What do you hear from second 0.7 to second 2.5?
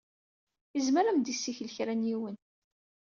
Izmer ad m-d-isel kra n yiwen.